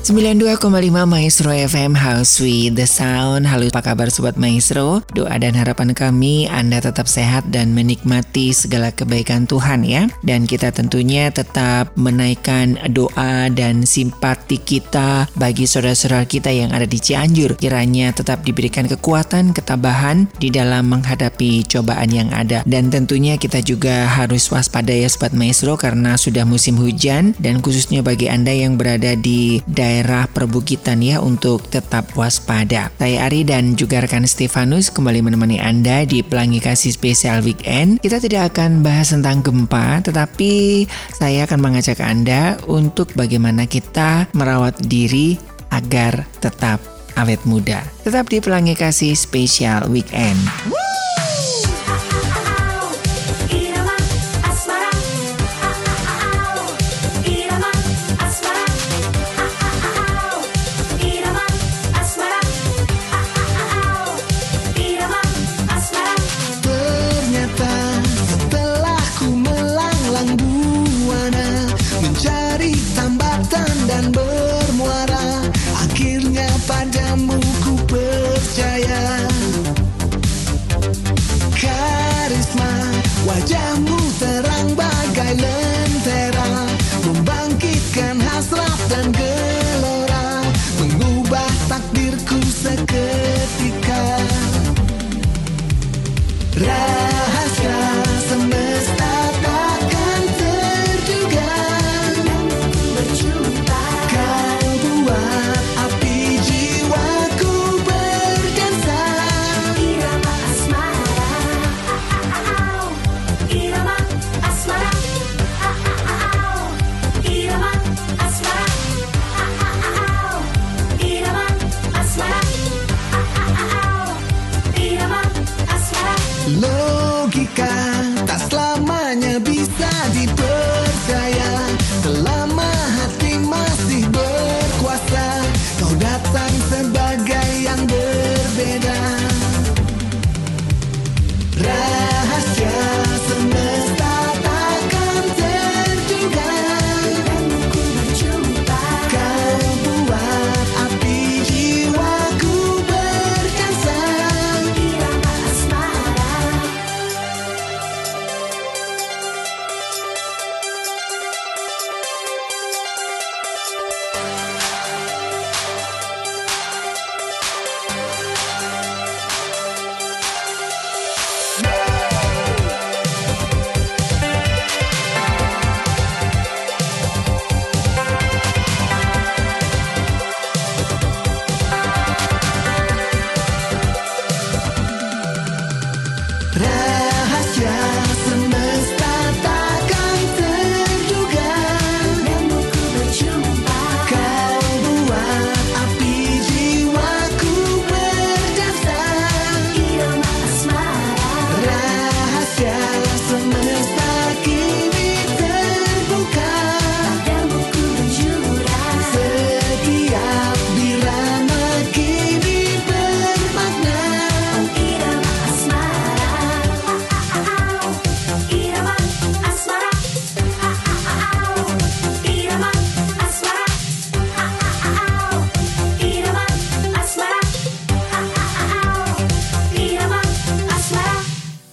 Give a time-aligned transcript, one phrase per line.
[0.00, 0.64] 92,5
[1.04, 3.44] Maestro FM House with the Sound.
[3.44, 5.04] Halo apa kabar Sobat Maestro?
[5.12, 10.08] Doa dan harapan kami Anda tetap sehat dan menikmati segala kebaikan Tuhan ya.
[10.24, 16.96] Dan kita tentunya tetap menaikkan doa dan simpati kita Bagi saudara-saudara kita yang ada di
[16.96, 17.60] Cianjur.
[17.60, 22.64] Kiranya tetap diberikan kekuatan, ketabahan Di dalam menghadapi cobaan yang ada.
[22.64, 28.00] Dan tentunya kita juga harus waspada ya Sobat Maestro Karena sudah musim hujan Dan khususnya
[28.00, 32.94] bagi Anda yang berada di daerah daerah perbukitan ya untuk tetap waspada.
[32.94, 37.98] Saya Ari dan juga rekan Stefanus kembali menemani Anda di Pelangi Kasih Spesial Weekend.
[37.98, 44.78] Kita tidak akan bahas tentang gempa, tetapi saya akan mengajak Anda untuk bagaimana kita merawat
[44.86, 45.34] diri
[45.74, 46.78] agar tetap
[47.18, 47.82] awet muda.
[48.06, 50.38] Tetap di Pelangi Kasih Spesial Weekend.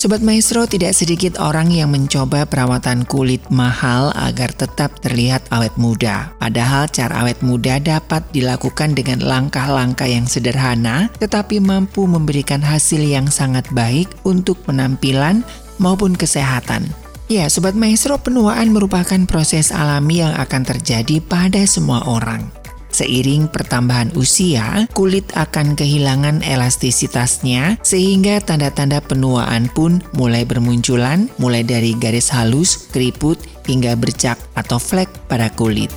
[0.07, 6.31] Sobat Maestro, tidak sedikit orang yang mencoba perawatan kulit mahal agar tetap terlihat awet muda.
[6.39, 13.27] Padahal cara awet muda dapat dilakukan dengan langkah-langkah yang sederhana, tetapi mampu memberikan hasil yang
[13.27, 15.43] sangat baik untuk penampilan
[15.75, 16.87] maupun kesehatan.
[17.27, 22.47] Ya, Sobat Maestro, penuaan merupakan proses alami yang akan terjadi pada semua orang.
[22.87, 31.91] Seiring pertambahan usia, kulit akan kehilangan elastisitasnya sehingga tanda-tanda penuaan pun mulai bermunculan mulai dari
[31.99, 33.37] garis halus, keriput,
[33.67, 35.91] hingga bercak atau flek pada kulit.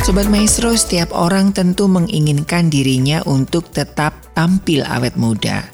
[0.00, 5.68] Sobat Maestro, setiap orang tentu menginginkan dirinya untuk tetap tampil awet muda.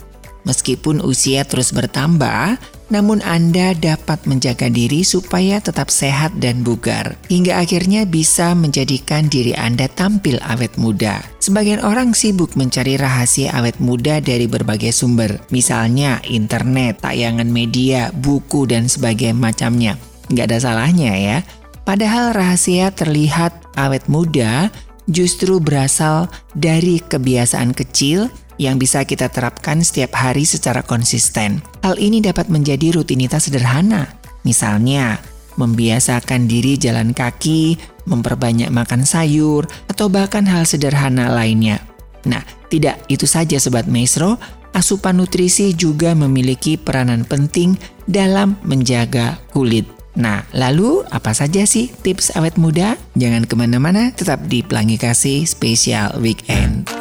[0.47, 7.59] Meskipun usia terus bertambah, namun Anda dapat menjaga diri supaya tetap sehat dan bugar, hingga
[7.59, 11.23] akhirnya bisa menjadikan diri Anda tampil awet muda.
[11.43, 18.67] Sebagian orang sibuk mencari rahasia awet muda dari berbagai sumber, misalnya internet, tayangan media, buku,
[18.71, 19.93] dan sebagainya macamnya.
[20.31, 21.39] Nggak ada salahnya ya.
[21.87, 24.75] Padahal rahasia terlihat awet muda
[25.07, 26.27] justru berasal
[26.59, 31.61] dari kebiasaan kecil yang bisa kita terapkan setiap hari secara konsisten.
[31.85, 34.17] Hal ini dapat menjadi rutinitas sederhana.
[34.45, 35.21] Misalnya,
[35.57, 37.77] membiasakan diri jalan kaki,
[38.07, 41.83] memperbanyak makan sayur, atau bahkan hal sederhana lainnya.
[42.29, 44.39] Nah, tidak itu saja Sobat Maestro,
[44.77, 49.89] asupan nutrisi juga memiliki peranan penting dalam menjaga kulit.
[50.17, 52.97] Nah, lalu apa saja sih tips awet muda?
[53.21, 56.96] Jangan ke mana-mana, tetap di Pelangi Kasih Spesial Weekend.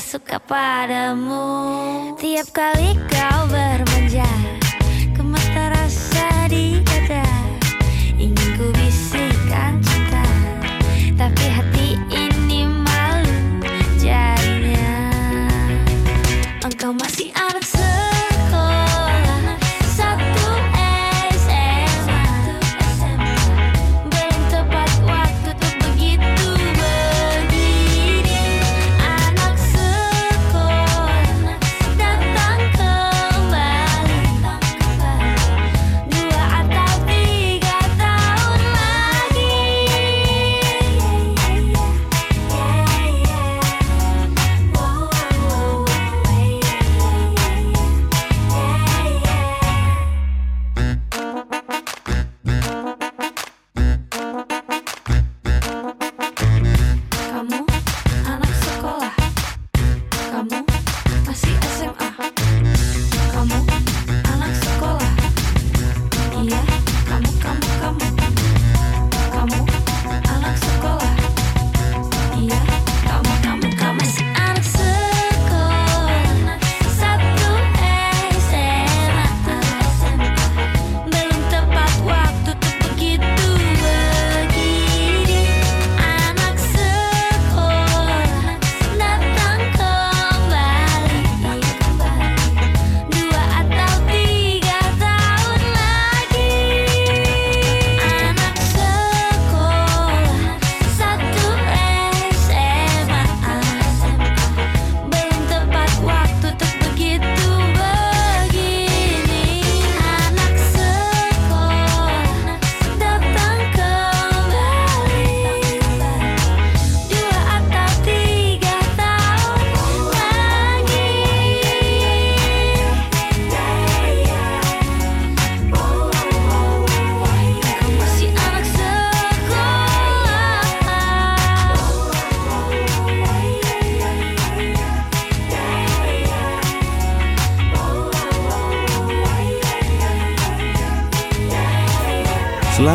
[0.00, 2.16] Suka padamu.
[2.16, 4.49] Tiap kali kau bermanja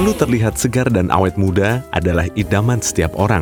[0.06, 3.42] Selalu terlihat segar dan awet muda adalah idaman setiap orang.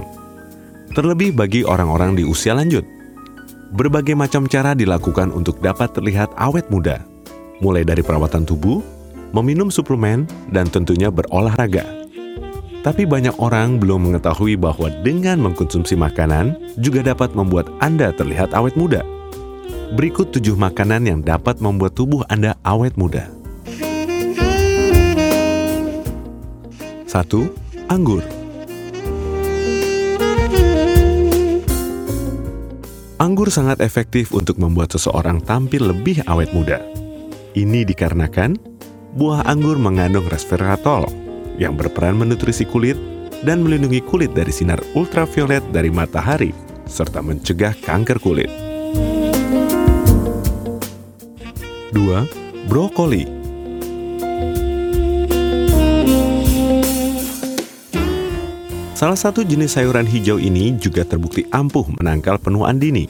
[0.95, 2.87] Terlebih bagi orang-orang di usia lanjut.
[3.75, 7.03] Berbagai macam cara dilakukan untuk dapat terlihat awet muda.
[7.59, 8.79] Mulai dari perawatan tubuh,
[9.35, 10.23] meminum suplemen,
[10.55, 11.83] dan tentunya berolahraga.
[12.79, 18.79] Tapi banyak orang belum mengetahui bahwa dengan mengkonsumsi makanan juga dapat membuat Anda terlihat awet
[18.79, 19.03] muda.
[19.99, 23.42] Berikut tujuh makanan yang dapat membuat tubuh Anda awet muda.
[27.13, 27.93] 1.
[27.93, 28.25] Anggur
[33.21, 36.81] Anggur sangat efektif untuk membuat seseorang tampil lebih awet muda.
[37.53, 38.57] Ini dikarenakan
[39.13, 41.05] buah anggur mengandung resveratrol
[41.61, 42.97] yang berperan menutrisi kulit
[43.45, 46.49] dan melindungi kulit dari sinar ultraviolet dari matahari
[46.89, 48.49] serta mencegah kanker kulit.
[51.93, 51.93] 2.
[52.65, 53.42] Brokoli
[58.93, 63.09] Salah satu jenis sayuran hijau ini juga terbukti ampuh menangkal penuaan dini.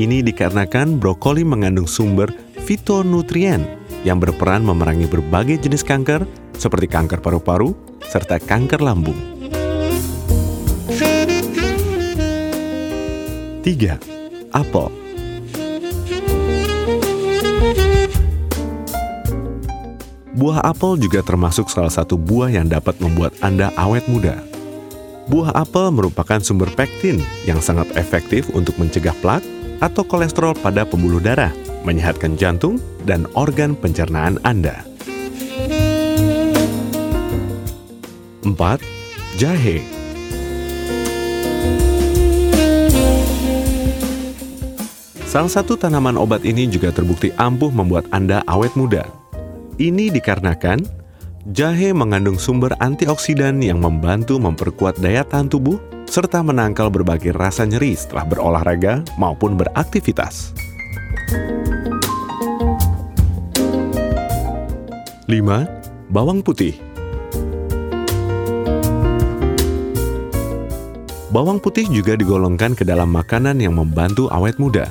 [0.00, 2.32] Ini dikarenakan brokoli mengandung sumber
[2.64, 3.60] fitonutrien
[4.08, 6.24] yang berperan memerangi berbagai jenis kanker
[6.56, 7.76] seperti kanker paru-paru
[8.08, 9.14] serta kanker lambung.
[13.62, 13.68] 3.
[14.50, 14.88] Apel
[20.32, 24.51] Buah apel juga termasuk salah satu buah yang dapat membuat Anda awet muda.
[25.32, 27.16] Buah apel merupakan sumber pektin
[27.48, 29.40] yang sangat efektif untuk mencegah plak
[29.80, 31.48] atau kolesterol pada pembuluh darah,
[31.88, 32.76] menyehatkan jantung
[33.08, 34.84] dan organ pencernaan Anda.
[38.44, 38.52] 4.
[39.40, 39.80] Jahe
[45.24, 49.08] Salah satu tanaman obat ini juga terbukti ampuh membuat Anda awet muda.
[49.80, 51.01] Ini dikarenakan
[51.42, 55.74] Jahe mengandung sumber antioksidan yang membantu memperkuat daya tahan tubuh
[56.06, 60.54] serta menangkal berbagai rasa nyeri setelah berolahraga maupun beraktivitas.
[65.26, 65.34] 5.
[66.14, 66.78] Bawang putih
[71.34, 74.86] Bawang putih juga digolongkan ke dalam makanan yang membantu awet muda.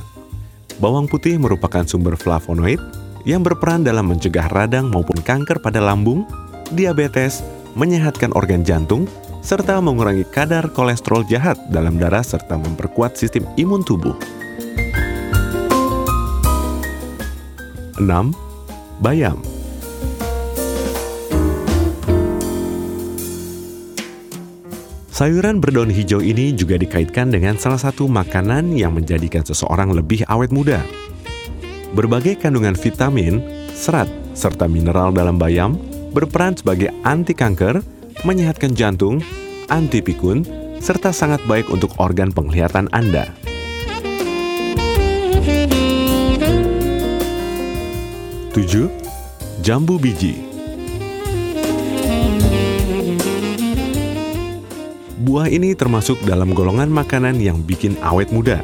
[0.83, 2.83] Bawang putih merupakan sumber flavonoid
[3.23, 6.25] yang berperan dalam mencegah radang maupun kanker pada lambung,
[6.73, 7.43] diabetes,
[7.75, 9.07] menyehatkan organ jantung,
[9.41, 14.15] serta mengurangi kadar kolesterol jahat dalam darah serta memperkuat sistem imun tubuh.
[18.01, 18.07] 6.
[19.01, 19.37] Bayam
[25.21, 30.49] Sayuran berdaun hijau ini juga dikaitkan dengan salah satu makanan yang menjadikan seseorang lebih awet
[30.49, 30.81] muda.
[31.93, 33.37] Berbagai kandungan vitamin,
[33.77, 35.77] serat, serta mineral dalam bayam
[36.11, 37.79] berperan sebagai anti kanker,
[38.27, 39.23] menyehatkan jantung,
[39.71, 40.43] anti pikun,
[40.83, 43.31] serta sangat baik untuk organ penglihatan Anda.
[48.51, 48.91] Tujuh,
[49.63, 50.35] jambu biji.
[55.23, 58.59] Buah ini termasuk dalam golongan makanan yang bikin awet muda.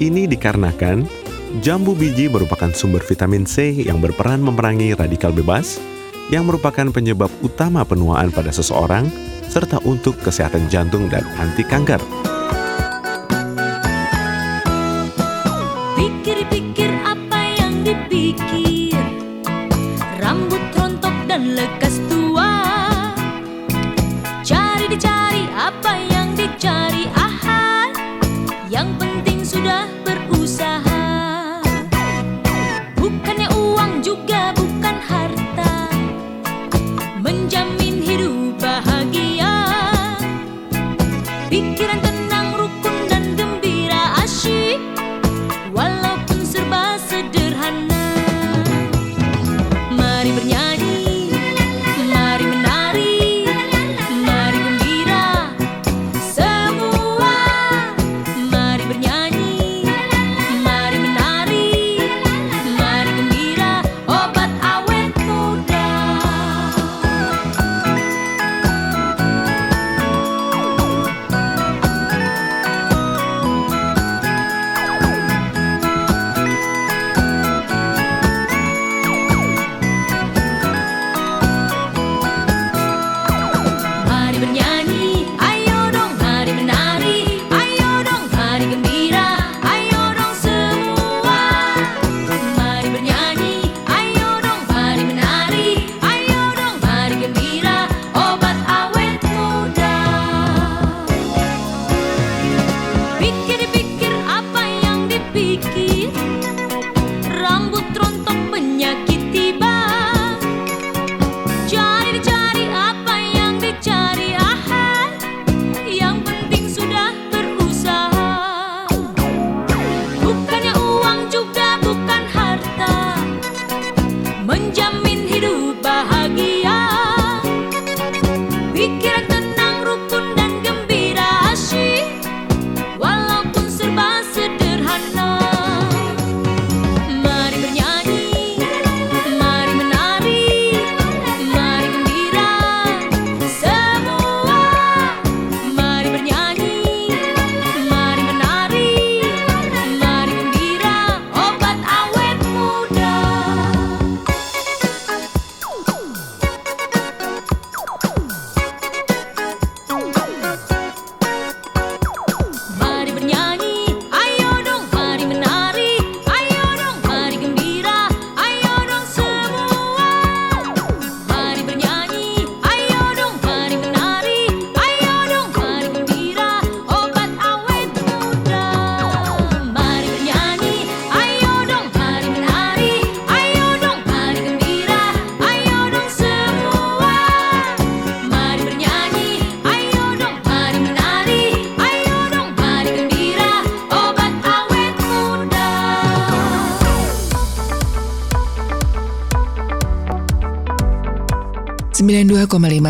[0.00, 1.24] Ini dikarenakan
[1.62, 5.78] Jambu biji merupakan sumber vitamin C yang berperan memerangi radikal bebas,
[6.32, 9.08] yang merupakan penyebab utama penuaan pada seseorang,
[9.48, 12.00] serta untuk kesehatan jantung dan anti kanker.
[15.94, 18.98] Pikir-pikir apa yang dipikir
[20.18, 21.93] Rambut rontok dan lekas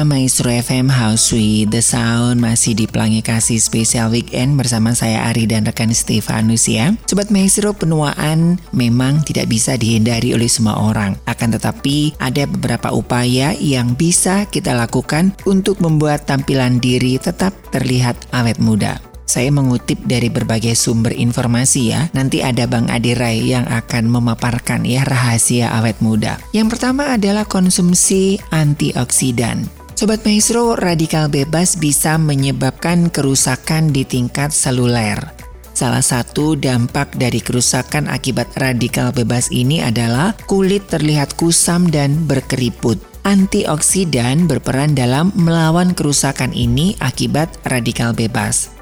[0.02, 5.46] Maestro FM House with the Sound masih di Pelangi Kasih Spesial Weekend bersama saya Ari
[5.46, 6.98] dan rekan Stefanus ya.
[7.06, 11.14] Sobat Maestro, penuaan memang tidak bisa dihindari oleh semua orang.
[11.30, 18.18] Akan tetapi ada beberapa upaya yang bisa kita lakukan untuk membuat tampilan diri tetap terlihat
[18.34, 18.98] awet muda.
[19.24, 22.08] Saya mengutip dari berbagai sumber informasi ya.
[22.12, 26.42] Nanti ada Bang Adirai yang akan memaparkan ya rahasia awet muda.
[26.52, 29.83] Yang pertama adalah konsumsi antioksidan.
[29.94, 35.22] Sobat Maestro, radikal bebas bisa menyebabkan kerusakan di tingkat seluler.
[35.70, 42.98] Salah satu dampak dari kerusakan akibat radikal bebas ini adalah kulit terlihat kusam dan berkeriput.
[43.22, 48.74] Antioksidan berperan dalam melawan kerusakan ini akibat radikal bebas.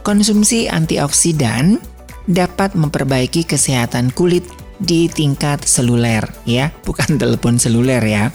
[0.00, 1.76] Konsumsi antioksidan
[2.24, 4.48] dapat memperbaiki kesehatan kulit
[4.80, 8.32] di tingkat seluler ya, bukan telepon seluler ya.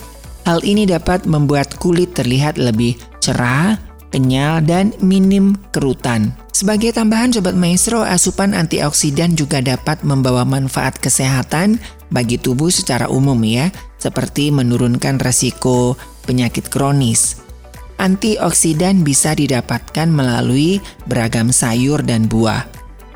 [0.50, 3.78] Hal ini dapat membuat kulit terlihat lebih cerah,
[4.10, 6.34] kenyal, dan minim kerutan.
[6.50, 11.78] Sebagai tambahan Sobat Maestro, asupan antioksidan juga dapat membawa manfaat kesehatan
[12.10, 13.70] bagi tubuh secara umum ya,
[14.02, 15.94] seperti menurunkan resiko
[16.26, 17.46] penyakit kronis.
[18.02, 22.66] Antioksidan bisa didapatkan melalui beragam sayur dan buah.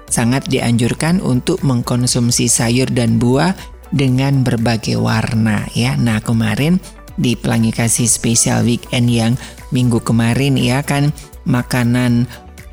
[0.05, 3.57] Sangat dianjurkan untuk mengkonsumsi sayur dan buah
[3.89, 5.97] dengan berbagai warna ya.
[5.97, 6.77] Nah, kemarin
[7.19, 9.33] di Pelangi Kasih Spesial Weekend yang
[9.73, 11.13] minggu kemarin ya kan?
[11.43, 12.25] Makanan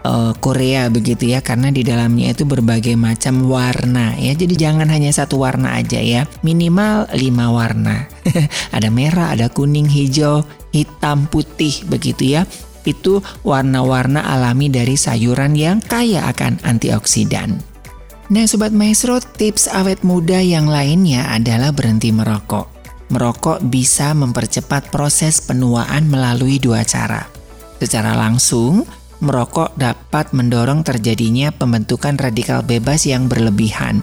[0.05, 4.33] uh, Korea begitu ya karena di dalamnya itu berbagai macam warna ya.
[4.37, 6.24] Jadi jangan hanya satu warna aja ya.
[6.44, 8.09] Minimal lima warna.
[8.76, 12.42] Ada merah ada kuning hijau hitam putih begitu ya.
[12.81, 17.61] Itu warna-warna alami dari sayuran yang kaya akan antioksidan.
[18.31, 22.80] Nah Sobat Maestro, tips awet muda yang lainnya adalah berhenti merokok.
[23.11, 27.27] Merokok bisa mempercepat proses penuaan melalui dua cara.
[27.83, 28.87] Secara langsung,
[29.20, 34.01] merokok dapat mendorong terjadinya pembentukan radikal bebas yang berlebihan.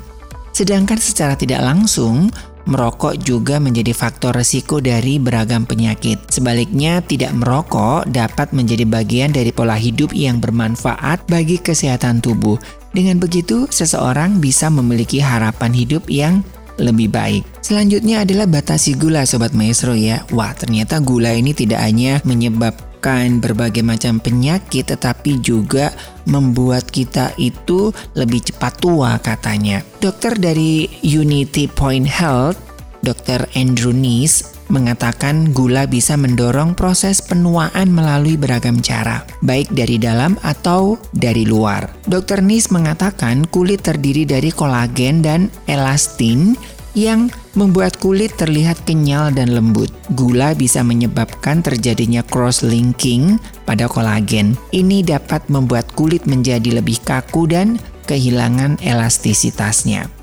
[0.52, 2.34] Sedangkan secara tidak langsung,
[2.68, 6.20] merokok juga menjadi faktor resiko dari beragam penyakit.
[6.28, 12.60] Sebaliknya, tidak merokok dapat menjadi bagian dari pola hidup yang bermanfaat bagi kesehatan tubuh.
[12.92, 16.44] Dengan begitu, seseorang bisa memiliki harapan hidup yang
[16.78, 17.44] lebih baik.
[17.62, 20.24] Selanjutnya adalah batasi gula Sobat Maestro ya.
[20.34, 25.94] Wah ternyata gula ini tidak hanya menyebabkan berbagai macam penyakit tetapi juga
[26.28, 29.82] membuat kita itu lebih cepat tua katanya.
[30.04, 32.67] Dokter dari Unity Point Health,
[33.08, 33.48] Dr.
[33.56, 41.00] Andrew Nis mengatakan gula bisa mendorong proses penuaan melalui beragam cara, baik dari dalam atau
[41.16, 41.88] dari luar.
[42.12, 42.44] Dr.
[42.44, 46.60] Nis mengatakan kulit terdiri dari kolagen dan elastin
[46.98, 49.88] yang membuat kulit terlihat kenyal dan lembut.
[50.18, 54.60] Gula bisa menyebabkan terjadinya cross-linking pada kolagen.
[54.76, 60.17] Ini dapat membuat kulit menjadi lebih kaku dan kehilangan elastisitasnya.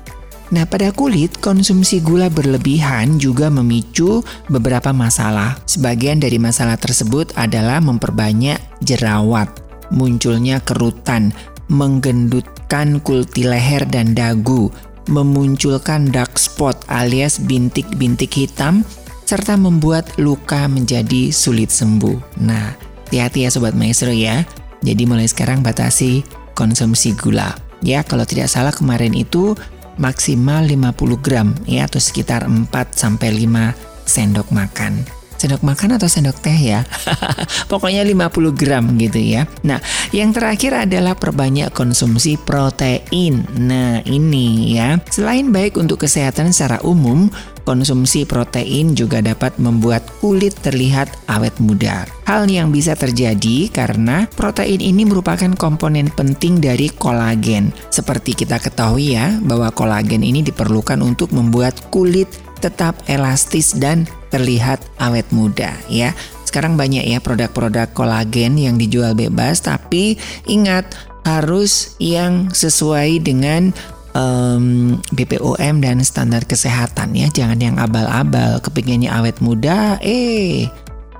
[0.53, 5.57] Nah, pada kulit, konsumsi gula berlebihan juga memicu beberapa masalah.
[5.65, 9.49] Sebagian dari masalah tersebut adalah memperbanyak jerawat,
[9.89, 11.33] munculnya kerutan,
[11.65, 14.69] menggendutkan kulti leher dan dagu,
[15.09, 18.85] memunculkan dark spot alias bintik-bintik hitam
[19.25, 22.37] serta membuat luka menjadi sulit sembuh.
[22.45, 22.77] Nah,
[23.09, 24.45] hati-hati ya sobat maestro ya.
[24.85, 26.21] Jadi mulai sekarang batasi
[26.53, 27.57] konsumsi gula.
[27.81, 29.57] Ya, kalau tidak salah kemarin itu
[29.95, 35.01] maksimal 50 gram ya atau sekitar 4 sampai 5 sendok makan
[35.37, 36.83] sendok makan atau sendok teh ya.
[37.71, 39.47] Pokoknya 50 gram gitu ya.
[39.67, 39.79] Nah,
[40.11, 43.45] yang terakhir adalah perbanyak konsumsi protein.
[43.59, 44.99] Nah, ini ya.
[45.11, 47.27] Selain baik untuk kesehatan secara umum,
[47.65, 52.05] konsumsi protein juga dapat membuat kulit terlihat awet muda.
[52.29, 57.73] Hal yang bisa terjadi karena protein ini merupakan komponen penting dari kolagen.
[57.89, 62.29] Seperti kita ketahui ya, bahwa kolagen ini diperlukan untuk membuat kulit
[62.65, 66.17] tetap elastis dan terlihat awet muda ya.
[66.49, 70.17] Sekarang banyak ya produk-produk kolagen yang dijual bebas tapi
[70.49, 70.89] ingat
[71.25, 73.69] harus yang sesuai dengan
[74.17, 77.29] um, BPOM dan standar kesehatan ya.
[77.29, 80.65] Jangan yang abal-abal kepinginnya awet muda eh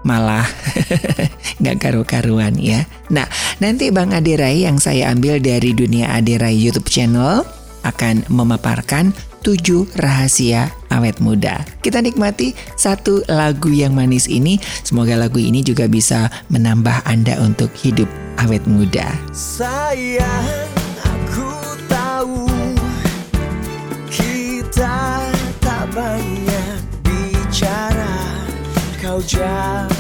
[0.05, 0.45] malah
[1.59, 2.85] nggak karu-karuan ya.
[3.09, 3.25] Nah,
[3.57, 7.41] nanti Bang Adirai yang saya ambil dari dunia Adirai YouTube channel
[7.85, 9.61] akan memaparkan 7
[9.97, 11.67] rahasia awet muda.
[11.83, 14.55] Kita nikmati satu lagu yang manis ini.
[14.87, 18.07] Semoga lagu ini juga bisa menambah Anda untuk hidup
[18.39, 19.11] awet muda.
[19.35, 20.71] Sayang,
[21.03, 21.51] aku
[21.91, 22.47] tahu
[24.07, 25.27] kita
[25.59, 28.15] tak banyak bicara.
[29.03, 29.94] Kau jauh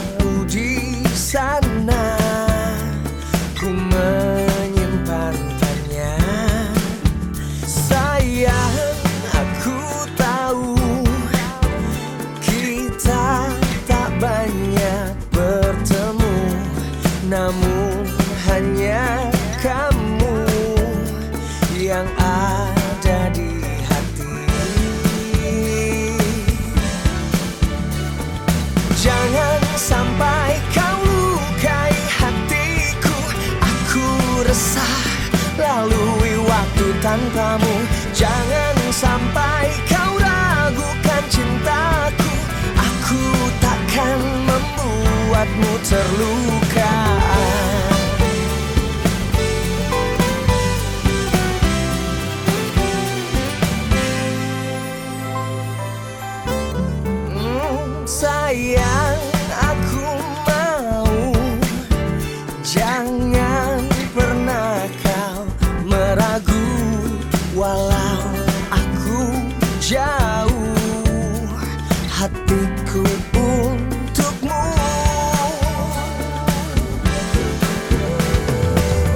[72.25, 73.05] Hatiku
[73.37, 74.61] untukmu.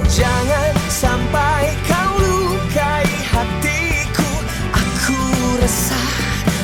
[0.06, 4.30] Jangan sampai kau lukai hatiku.
[4.70, 5.18] Aku
[5.58, 6.14] resah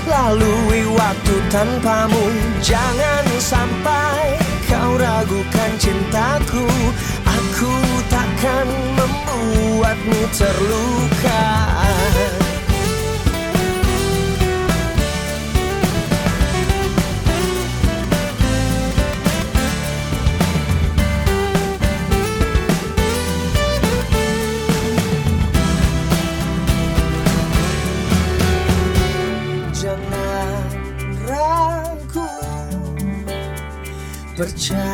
[0.06, 2.30] lalui waktu tanpamu.
[2.62, 4.38] Jangan sampai
[4.70, 6.62] kau ragukan cintaku.
[7.26, 7.74] Aku
[8.06, 11.42] takkan membuatmu terluka
[34.36, 34.84] Percayalah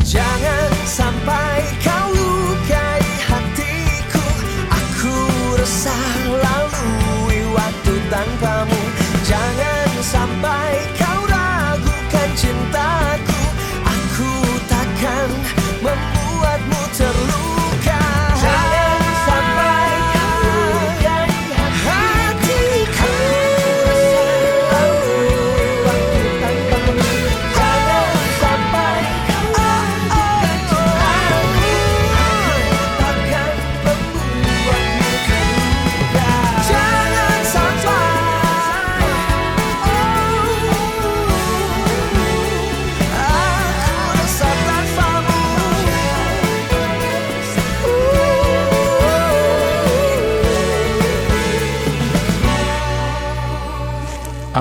[0.00, 4.24] Jangan sampai kau lukai hatiku.
[4.72, 5.12] Aku
[5.60, 6.08] resah
[6.40, 8.75] lalui waktu tanpamu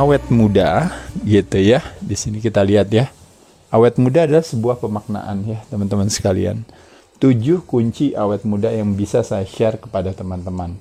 [0.06, 0.94] awet muda
[1.26, 1.82] gitu ya.
[1.98, 3.10] Di sini kita lihat ya.
[3.74, 6.62] Awet muda adalah sebuah pemaknaan ya, teman-teman sekalian.
[7.18, 10.78] Tujuh kunci awet muda yang bisa saya share kepada teman-teman.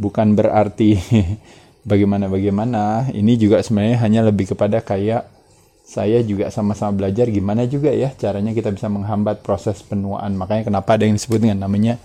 [0.00, 0.96] Bukan berarti
[1.90, 3.12] bagaimana-bagaimana.
[3.12, 5.28] Ini juga sebenarnya hanya lebih kepada kayak
[5.84, 10.40] saya juga sama-sama belajar gimana juga ya caranya kita bisa menghambat proses penuaan.
[10.40, 12.00] Makanya kenapa ada yang disebut dengan namanya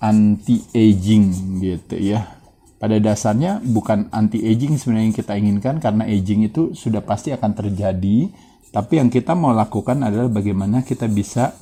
[0.00, 2.35] anti aging gitu ya.
[2.76, 7.56] Pada dasarnya bukan anti aging sebenarnya yang kita inginkan karena aging itu sudah pasti akan
[7.56, 8.28] terjadi.
[8.68, 11.56] Tapi yang kita mau lakukan adalah bagaimana kita bisa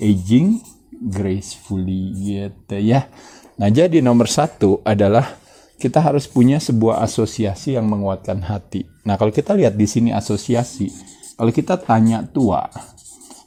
[0.00, 0.64] aging
[1.04, 3.12] gracefully gitu ya.
[3.60, 5.36] Nah jadi nomor satu adalah
[5.76, 8.88] kita harus punya sebuah asosiasi yang menguatkan hati.
[9.04, 10.88] Nah kalau kita lihat di sini asosiasi,
[11.36, 12.64] kalau kita tanya tua,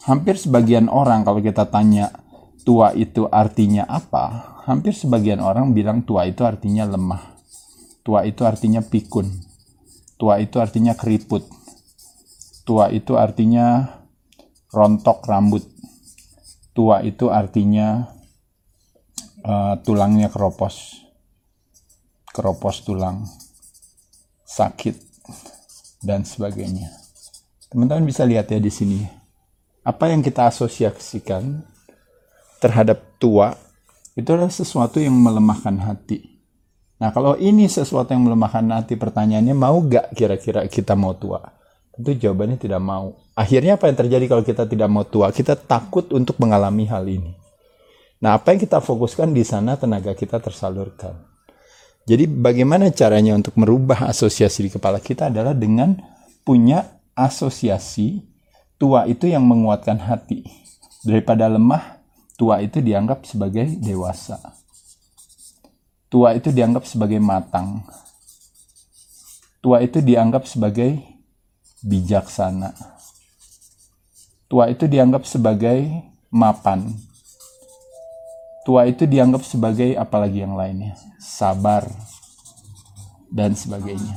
[0.06, 2.14] hampir sebagian orang kalau kita tanya
[2.62, 7.40] tua itu artinya apa, hampir sebagian orang bilang tua itu artinya lemah.
[8.04, 9.32] Tua itu artinya pikun.
[10.20, 11.48] Tua itu artinya keriput.
[12.68, 13.88] Tua itu artinya
[14.76, 15.64] rontok rambut.
[16.76, 18.12] Tua itu artinya
[19.40, 21.00] eh, tulangnya keropos.
[22.36, 23.24] Keropos tulang.
[24.44, 24.96] Sakit
[26.04, 26.92] dan sebagainya.
[27.72, 29.00] Teman-teman bisa lihat ya di sini.
[29.88, 31.64] Apa yang kita asosiasikan
[32.60, 33.67] terhadap tua
[34.18, 36.42] itu adalah sesuatu yang melemahkan hati.
[36.98, 41.54] Nah kalau ini sesuatu yang melemahkan hati pertanyaannya mau gak kira-kira kita mau tua?
[41.94, 43.14] Tentu jawabannya tidak mau.
[43.38, 45.30] Akhirnya apa yang terjadi kalau kita tidak mau tua?
[45.30, 47.38] Kita takut untuk mengalami hal ini.
[48.26, 51.14] Nah apa yang kita fokuskan di sana tenaga kita tersalurkan.
[52.10, 55.94] Jadi bagaimana caranya untuk merubah asosiasi di kepala kita adalah dengan
[56.42, 58.26] punya asosiasi
[58.82, 60.48] tua itu yang menguatkan hati.
[61.06, 61.97] Daripada lemah,
[62.38, 64.38] tua itu dianggap sebagai dewasa.
[66.08, 67.84] Tua itu dianggap sebagai matang.
[69.60, 71.02] Tua itu dianggap sebagai
[71.84, 72.72] bijaksana.
[74.48, 75.84] Tua itu dianggap sebagai
[76.32, 76.96] mapan.
[78.64, 81.84] Tua itu dianggap sebagai apalagi yang lainnya, sabar
[83.28, 84.16] dan sebagainya.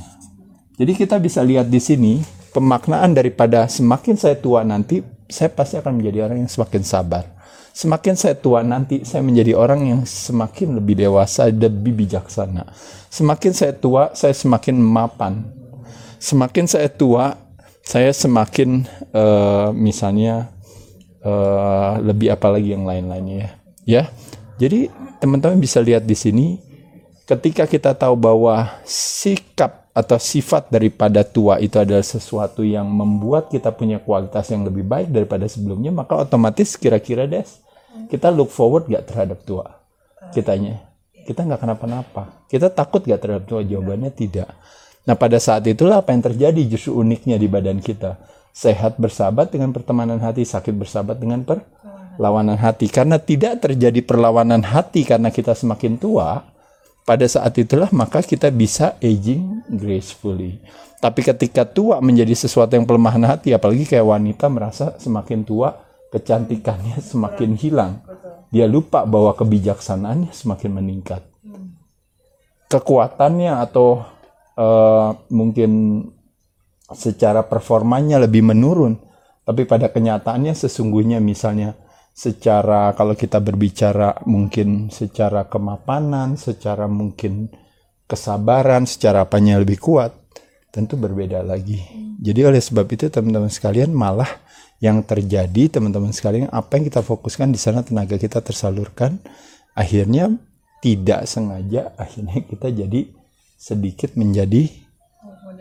[0.79, 2.23] Jadi kita bisa lihat di sini
[2.55, 7.40] pemaknaan daripada semakin saya tua nanti, saya pasti akan menjadi orang yang semakin sabar.
[7.71, 12.67] Semakin saya tua nanti, saya menjadi orang yang semakin lebih dewasa, lebih bijaksana.
[13.07, 15.47] Semakin saya tua, saya semakin mapan.
[16.19, 17.39] Semakin saya tua,
[17.81, 20.51] saya semakin eh, misalnya
[21.23, 23.49] eh, lebih apa lagi yang lain-lainnya ya.
[23.87, 24.03] Ya.
[24.61, 26.61] Jadi teman-teman bisa lihat di sini
[27.25, 33.75] ketika kita tahu bahwa sikap atau sifat daripada tua itu adalah sesuatu yang membuat kita
[33.75, 37.59] punya kualitas yang lebih baik daripada sebelumnya, maka otomatis kira-kira des
[38.07, 39.81] kita look forward gak terhadap tua
[40.31, 40.79] kitanya.
[41.21, 42.47] Kita nggak kenapa-napa.
[42.49, 43.61] Kita takut gak terhadap tua?
[43.61, 44.49] Jawabannya tidak.
[45.05, 48.17] Nah pada saat itulah apa yang terjadi justru uniknya di badan kita.
[48.51, 52.91] Sehat bersahabat dengan pertemanan hati, sakit bersahabat dengan perlawanan hati.
[52.91, 56.50] Karena tidak terjadi perlawanan hati karena kita semakin tua,
[57.03, 60.61] pada saat itulah maka kita bisa aging gracefully.
[61.01, 65.73] Tapi ketika tua menjadi sesuatu yang pelemahan hati, apalagi kayak wanita merasa semakin tua,
[66.13, 68.05] kecantikannya semakin hilang.
[68.53, 71.25] Dia lupa bahwa kebijaksanaannya semakin meningkat.
[72.69, 74.05] Kekuatannya atau
[74.53, 75.71] eh, mungkin
[76.93, 78.99] secara performanya lebih menurun,
[79.41, 81.73] tapi pada kenyataannya sesungguhnya misalnya
[82.11, 87.49] secara kalau kita berbicara mungkin secara kemapanan, secara mungkin
[88.05, 90.11] kesabaran, secara apanya lebih kuat,
[90.69, 91.79] tentu berbeda lagi.
[92.21, 94.29] Jadi oleh sebab itu teman-teman sekalian malah
[94.81, 99.21] yang terjadi teman-teman sekalian apa yang kita fokuskan di sana tenaga kita tersalurkan
[99.77, 100.33] akhirnya
[100.81, 103.13] tidak sengaja akhirnya kita jadi
[103.61, 104.73] sedikit menjadi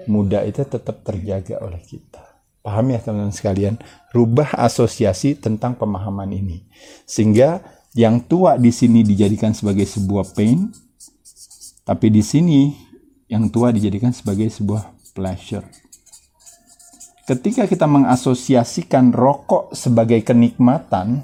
[0.09, 2.30] muda itu tetap terjaga oleh kita.
[2.61, 3.75] Paham ya teman-teman sekalian?
[4.13, 6.61] Rubah asosiasi tentang pemahaman ini.
[7.09, 7.65] Sehingga
[7.97, 10.69] yang tua di sini dijadikan sebagai sebuah pain,
[11.89, 12.71] tapi di sini
[13.33, 15.65] yang tua dijadikan sebagai sebuah pleasure.
[17.25, 21.23] Ketika kita mengasosiasikan rokok sebagai kenikmatan,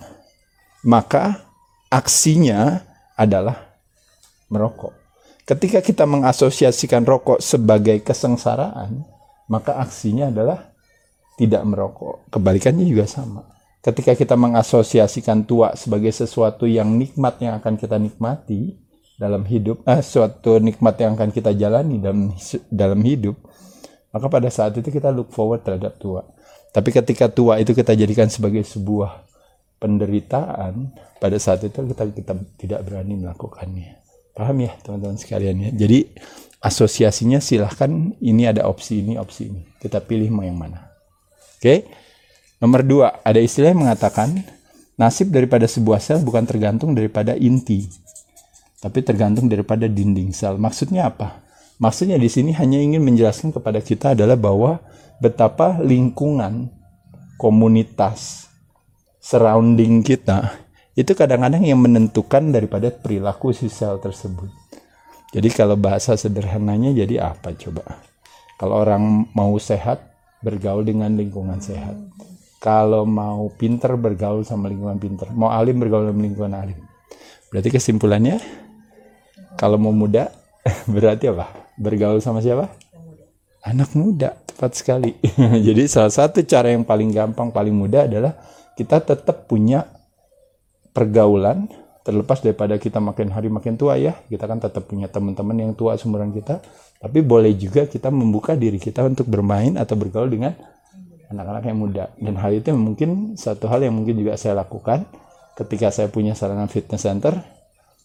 [0.87, 1.43] maka
[1.91, 2.87] aksinya
[3.19, 3.75] adalah
[4.47, 4.95] merokok.
[5.47, 9.03] Ketika kita mengasosiasikan rokok sebagai kesengsaraan,
[9.51, 10.75] maka aksinya adalah
[11.37, 12.33] tidak merokok.
[12.33, 13.45] Kebalikannya juga sama.
[13.85, 18.75] Ketika kita mengasosiasikan tua sebagai sesuatu yang nikmat yang akan kita nikmati
[19.15, 22.35] dalam hidup, eh, suatu nikmat yang akan kita jalani dalam
[22.67, 23.39] dalam hidup,
[24.11, 26.27] maka pada saat itu kita look forward terhadap tua.
[26.75, 29.25] Tapi ketika tua itu kita jadikan sebagai sebuah
[29.79, 34.03] penderitaan, pada saat itu kita kita tidak berani melakukannya.
[34.37, 35.71] Paham ya teman-teman sekalian ya.
[35.73, 36.13] Jadi
[36.61, 37.89] asosiasinya silahkan
[38.21, 39.63] ini ada opsi ini opsi ini.
[39.81, 40.86] Kita pilih mau yang mana.
[41.57, 41.89] Oke.
[42.57, 44.33] Nomor dua, ada istilah yang mengatakan
[44.97, 47.85] nasib daripada sebuah sel bukan tergantung daripada inti,
[48.81, 50.57] tapi tergantung daripada dinding sel.
[50.57, 51.45] Maksudnya apa?
[51.77, 54.81] Maksudnya di sini hanya ingin menjelaskan kepada kita adalah bahwa
[55.21, 56.73] betapa lingkungan,
[57.37, 58.49] komunitas,
[59.21, 60.57] surrounding kita
[60.97, 64.49] itu kadang-kadang yang menentukan daripada perilaku si sel tersebut.
[65.37, 68.01] Jadi kalau bahasa sederhananya jadi apa coba?
[68.57, 70.16] Kalau orang mau sehat,
[70.47, 71.99] bergaul dengan lingkungan sehat.
[72.63, 75.35] Kalau mau pinter, bergaul sama lingkungan pinter.
[75.35, 76.79] Mau alim, bergaul sama lingkungan alim.
[77.51, 78.39] Berarti kesimpulannya,
[79.59, 80.31] kalau mau muda,
[80.95, 81.51] berarti apa?
[81.75, 82.71] Bergaul sama siapa?
[83.67, 85.19] Anak muda, tepat sekali.
[85.67, 88.39] Jadi salah satu cara yang paling gampang, paling mudah adalah
[88.79, 89.83] kita tetap punya
[90.95, 91.67] pergaulan
[92.07, 95.99] terlepas daripada kita makin hari makin tua ya kita kan tetap punya teman-teman yang tua
[95.99, 96.63] seumuran kita
[96.97, 100.57] tapi boleh juga kita membuka diri kita untuk bermain atau bergaul dengan
[101.29, 102.05] anak-anak yang muda.
[102.17, 105.05] Dan hal itu mungkin satu hal yang mungkin juga saya lakukan
[105.59, 107.37] ketika saya punya sarana fitness center.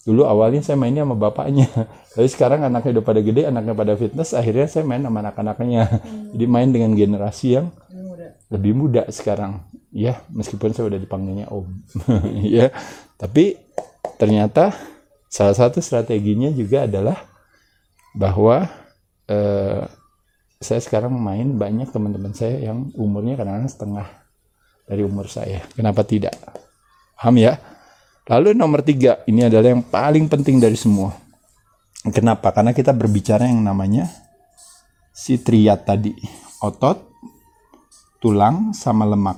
[0.02, 1.70] Dulu awalnya saya mainnya sama bapaknya.
[2.18, 5.82] Tapi sekarang anaknya udah pada gede anaknya pada fitness akhirnya saya main sama anak-anaknya.
[6.34, 7.68] Jadi main dengan generasi yang
[8.50, 9.62] lebih muda sekarang.
[9.94, 11.70] Ya meskipun saya udah dipanggilnya om.
[12.44, 12.74] Ya.
[13.22, 13.62] Tapi
[14.18, 14.74] ternyata
[15.30, 17.22] salah satu strateginya juga adalah
[18.18, 18.81] bahwa
[19.28, 19.84] eh,
[20.62, 24.08] saya sekarang main banyak teman-teman saya yang umurnya kadang-kadang setengah
[24.86, 25.66] dari umur saya.
[25.74, 26.38] Kenapa tidak?
[27.18, 27.58] Paham ya?
[28.30, 31.18] Lalu nomor tiga ini adalah yang paling penting dari semua.
[32.14, 32.50] Kenapa?
[32.50, 34.10] Karena kita berbicara yang namanya
[35.14, 36.14] si triad tadi.
[36.62, 36.98] Otot
[38.22, 39.38] tulang sama lemak.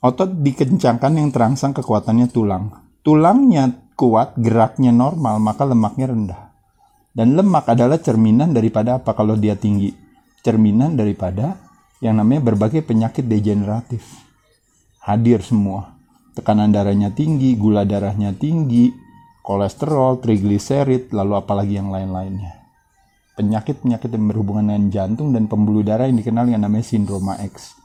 [0.00, 2.72] Otot dikencangkan yang terangsang kekuatannya tulang.
[3.04, 6.42] Tulangnya kuat, geraknya normal, maka lemaknya rendah.
[7.10, 9.90] Dan lemak adalah cerminan daripada apa kalau dia tinggi?
[10.40, 11.58] Cerminan daripada
[12.00, 14.02] yang namanya berbagai penyakit degeneratif.
[15.04, 15.98] Hadir semua.
[16.32, 18.94] Tekanan darahnya tinggi, gula darahnya tinggi,
[19.42, 22.56] kolesterol, trigliserid, lalu apalagi yang lain-lainnya.
[23.34, 27.80] Penyakit-penyakit yang berhubungan dengan jantung dan pembuluh darah yang dikenal yang namanya sindroma X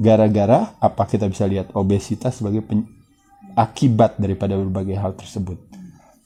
[0.00, 2.64] gara-gara apa kita bisa lihat obesitas sebagai
[3.52, 5.60] akibat daripada berbagai hal tersebut.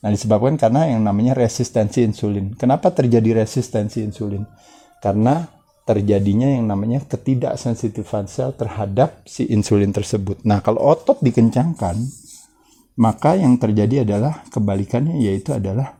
[0.04, 2.52] Nah, disebabkan karena yang namanya resistensi insulin.
[2.60, 4.44] Kenapa terjadi resistensi insulin?
[5.00, 5.48] Karena
[5.88, 10.44] terjadinya yang namanya ketidaksensitifan sel terhadap si insulin tersebut.
[10.44, 11.96] Nah, kalau otot dikencangkan,
[13.00, 15.96] maka yang terjadi adalah kebalikannya yaitu adalah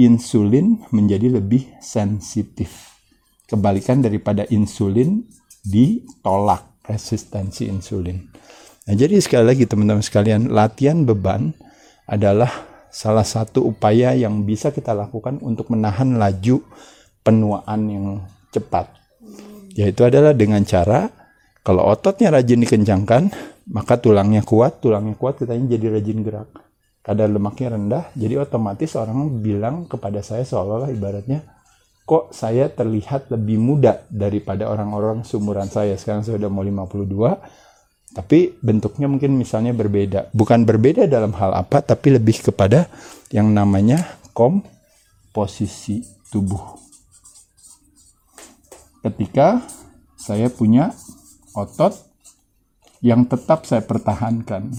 [0.00, 2.96] insulin menjadi lebih sensitif.
[3.44, 5.20] Kebalikan daripada insulin
[5.60, 8.24] ditolak resistensi insulin.
[8.88, 11.52] Nah, jadi sekali lagi teman-teman sekalian, latihan beban
[12.06, 12.48] adalah
[12.88, 16.62] salah satu upaya yang bisa kita lakukan untuk menahan laju
[17.20, 18.06] penuaan yang
[18.54, 18.88] cepat.
[19.76, 21.10] Yaitu adalah dengan cara
[21.60, 23.22] kalau ototnya rajin dikencangkan,
[23.74, 26.50] maka tulangnya kuat, tulangnya kuat kitanya jadi rajin gerak.
[27.02, 31.56] Kadar lemaknya rendah, jadi otomatis orang bilang kepada saya seolah-olah ibaratnya
[32.06, 35.98] kok saya terlihat lebih muda daripada orang-orang seumuran saya.
[35.98, 37.65] Sekarang saya udah mau 52,
[38.16, 40.32] tapi bentuknya mungkin misalnya berbeda.
[40.32, 42.88] Bukan berbeda dalam hal apa, tapi lebih kepada
[43.28, 46.00] yang namanya komposisi
[46.32, 46.80] tubuh.
[49.04, 49.60] Ketika
[50.16, 50.96] saya punya
[51.52, 51.92] otot
[53.04, 54.72] yang tetap saya pertahankan.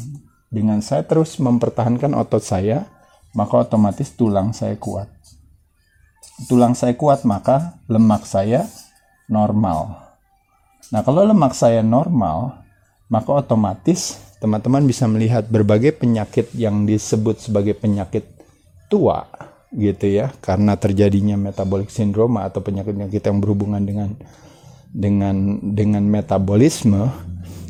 [0.48, 2.90] Dengan saya terus mempertahankan otot saya,
[3.38, 5.12] maka otomatis tulang saya kuat.
[6.50, 8.66] Tulang saya kuat, maka lemak saya
[9.30, 9.96] normal.
[10.90, 12.67] Nah, kalau lemak saya normal,
[13.08, 18.28] maka otomatis teman-teman bisa melihat berbagai penyakit yang disebut sebagai penyakit
[18.88, 19.26] tua
[19.74, 24.10] gitu ya karena terjadinya metabolic syndrome atau penyakit-penyakit yang berhubungan dengan
[24.88, 27.12] dengan dengan metabolisme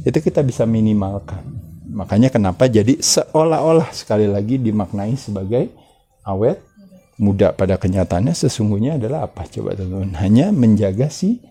[0.05, 1.41] itu kita bisa minimalkan.
[1.87, 5.73] Makanya kenapa jadi seolah-olah sekali lagi dimaknai sebagai
[6.21, 6.61] awet
[7.17, 9.49] muda pada kenyataannya sesungguhnya adalah apa?
[9.49, 11.41] Coba teman-teman hanya menjaga si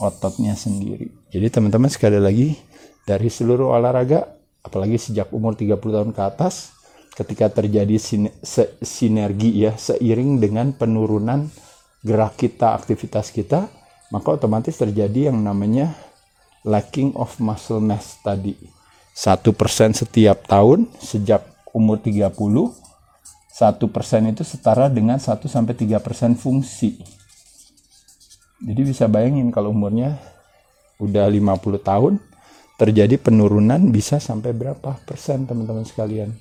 [0.00, 1.12] ototnya sendiri.
[1.28, 2.56] Jadi teman-teman sekali lagi
[3.02, 4.26] dari seluruh olahraga
[4.62, 6.70] apalagi sejak umur 30 tahun ke atas
[7.12, 7.98] ketika terjadi
[8.80, 11.50] sinergi ya seiring dengan penurunan
[12.02, 13.68] gerak kita aktivitas kita
[14.14, 15.96] maka otomatis terjadi yang namanya
[16.62, 18.54] lacking of muscle mass tadi.
[19.12, 22.32] Satu persen setiap tahun sejak umur 30
[23.52, 26.96] satu persen itu setara dengan 1 sampai 3 persen fungsi.
[28.64, 30.16] Jadi bisa bayangin kalau umurnya
[30.96, 32.16] udah 50 tahun
[32.82, 36.34] terjadi penurunan bisa sampai berapa persen teman-teman sekalian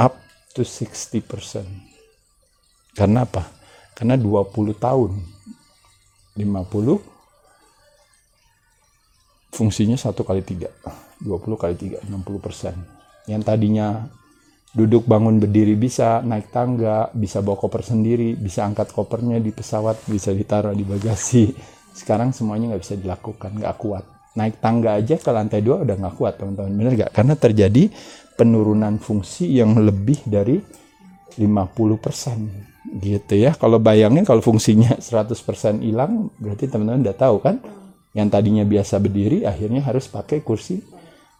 [0.00, 0.16] up
[0.56, 1.20] to 60%.
[2.96, 3.44] Karena apa?
[3.92, 5.20] Karena 20 tahun.
[6.40, 7.20] 50
[9.50, 10.72] fungsinya satu kali tiga
[11.20, 14.08] 20 kali tiga 60 yang tadinya
[14.70, 20.06] duduk bangun berdiri bisa naik tangga bisa bawa koper sendiri bisa angkat kopernya di pesawat
[20.06, 21.50] bisa ditaruh di bagasi
[21.92, 26.14] sekarang semuanya nggak bisa dilakukan nggak kuat naik tangga aja ke lantai dua udah nggak
[26.14, 26.70] kuat teman-teman.
[26.74, 27.12] Bener nggak?
[27.14, 27.90] Karena terjadi
[28.38, 30.56] penurunan fungsi yang lebih dari
[31.36, 33.54] 50% gitu ya.
[33.54, 37.58] Kalau bayangin kalau fungsinya 100% hilang berarti teman-teman udah tahu kan?
[38.10, 40.82] Yang tadinya biasa berdiri akhirnya harus pakai kursi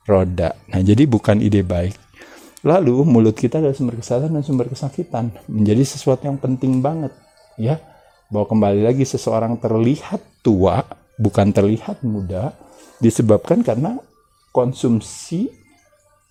[0.06, 0.54] roda.
[0.70, 1.98] Nah jadi bukan ide baik.
[2.60, 5.32] Lalu mulut kita adalah sumber kesehatan dan sumber kesakitan.
[5.48, 7.10] Menjadi sesuatu yang penting banget
[7.56, 7.80] ya.
[8.30, 10.86] Bahwa kembali lagi seseorang terlihat tua
[11.18, 12.54] bukan terlihat muda
[13.00, 13.98] disebabkan karena
[14.52, 15.48] konsumsi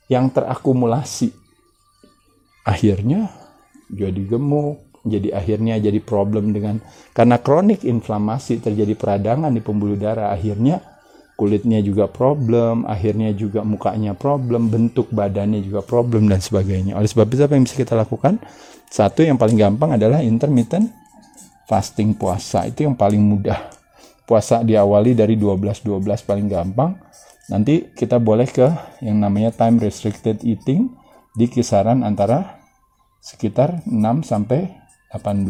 [0.07, 1.33] yang terakumulasi.
[2.63, 3.33] Akhirnya
[3.89, 6.83] jadi gemuk jadi akhirnya jadi problem dengan
[7.15, 10.29] karena kronik inflamasi terjadi peradangan di pembuluh darah.
[10.29, 10.83] Akhirnya
[11.39, 16.99] kulitnya juga problem akhirnya juga mukanya problem bentuk badannya juga problem dan sebagainya.
[16.99, 18.37] Oleh sebab itu apa yang bisa kita lakukan?
[18.89, 20.91] Satu yang paling gampang adalah intermittent
[21.69, 22.67] fasting puasa.
[22.67, 23.78] Itu yang paling mudah
[24.29, 27.01] puasa diawali dari 12-12 paling gampang.
[27.49, 28.69] Nanti kita boleh ke
[29.01, 30.93] yang namanya time restricted eating
[31.33, 32.61] di kisaran antara
[33.17, 34.69] sekitar 6 sampai
[35.09, 35.49] 18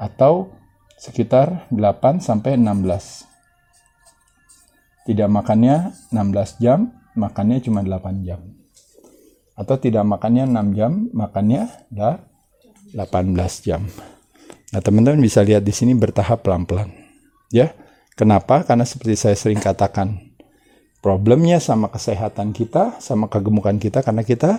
[0.00, 0.48] atau
[0.96, 3.28] sekitar 8 sampai 16
[5.12, 8.40] tidak makannya 16 jam makannya cuma 8 jam.
[9.60, 12.16] Atau tidak makannya 6 jam makannya dah
[12.96, 13.84] 18 jam.
[14.72, 16.97] Nah teman-teman bisa lihat di sini bertahap pelan-pelan
[17.52, 17.74] ya
[18.14, 18.64] kenapa?
[18.64, 20.18] Karena seperti saya sering katakan
[20.98, 24.58] problemnya sama kesehatan kita sama kegemukan kita karena kita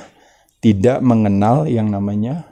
[0.59, 2.47] tidak mengenal yang namanya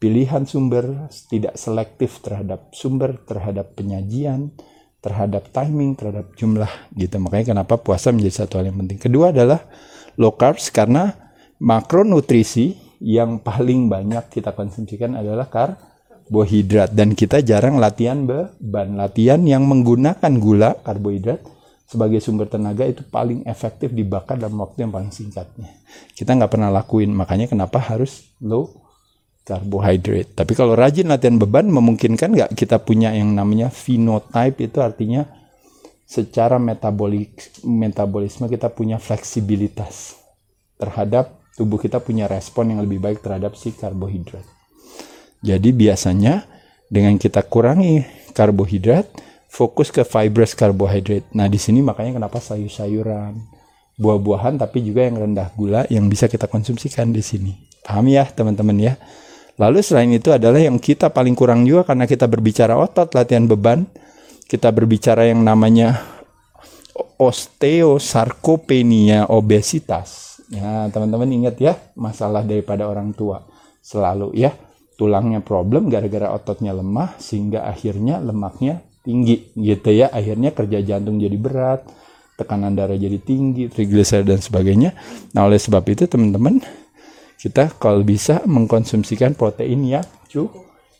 [0.00, 4.52] pilihan sumber tidak selektif terhadap sumber terhadap penyajian
[5.00, 7.16] terhadap timing terhadap jumlah gitu.
[7.16, 9.00] Makanya kenapa puasa menjadi satu hal yang penting.
[9.00, 9.64] Kedua adalah
[10.20, 11.16] low carbs karena
[11.60, 15.48] makronutrisi yang paling banyak kita konsumsikan adalah
[16.30, 16.94] karbohidrat.
[16.94, 18.94] Dan kita jarang latihan beban.
[18.94, 21.42] Latihan yang menggunakan gula karbohidrat
[21.90, 25.74] sebagai sumber tenaga itu paling efektif dibakar dalam waktu yang paling singkatnya.
[26.14, 27.10] Kita nggak pernah lakuin.
[27.10, 28.70] Makanya kenapa harus low
[29.42, 30.38] carbohydrate.
[30.38, 34.62] Tapi kalau rajin latihan beban memungkinkan nggak kita punya yang namanya phenotype?
[34.62, 35.26] Itu artinya
[36.06, 40.14] secara metabolik metabolisme kita punya fleksibilitas
[40.78, 44.59] terhadap tubuh kita punya respon yang lebih baik terhadap si karbohidrat.
[45.40, 46.44] Jadi biasanya
[46.92, 48.04] dengan kita kurangi
[48.36, 49.08] karbohidrat,
[49.48, 51.24] fokus ke fibrous carbohydrate.
[51.32, 53.40] Nah, di sini makanya kenapa sayur-sayuran,
[53.96, 57.56] buah-buahan tapi juga yang rendah gula yang bisa kita konsumsikan di sini.
[57.80, 59.00] Paham ya, teman-teman ya?
[59.56, 63.86] Lalu selain itu adalah yang kita paling kurang juga karena kita berbicara otot, latihan beban,
[64.44, 66.04] kita berbicara yang namanya
[67.16, 70.40] osteosarkopenia, obesitas.
[70.52, 73.44] Ya, teman-teman ingat ya, masalah daripada orang tua
[73.80, 74.52] selalu ya
[75.00, 80.12] tulangnya problem gara-gara ototnya lemah sehingga akhirnya lemaknya tinggi gitu ya.
[80.12, 81.88] Akhirnya kerja jantung jadi berat
[82.36, 84.92] tekanan darah jadi tinggi trigliserida dan sebagainya.
[85.32, 86.60] Nah oleh sebab itu teman-teman
[87.40, 90.52] kita kalau bisa mengkonsumsikan protein yang cu-